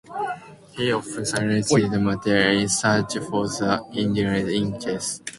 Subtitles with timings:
[0.75, 5.21] He often sacrificed material in search for the initiative in chess.